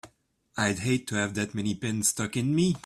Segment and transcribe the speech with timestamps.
[0.57, 2.75] I'd hate to have that many pins stuck in me!